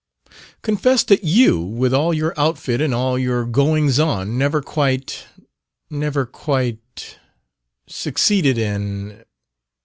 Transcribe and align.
Confess 0.63 1.03
that 1.03 1.23
you, 1.23 1.59
with 1.61 1.93
all 1.93 2.11
your 2.11 2.33
outfit 2.35 2.81
and 2.81 2.91
all 2.91 3.19
your 3.19 3.45
goings 3.45 3.99
on, 3.99 4.35
never 4.35 4.59
quite 4.59 5.25
never 5.91 6.25
quite 6.25 7.19
succeeded 7.85 8.57
in..." 8.57 9.23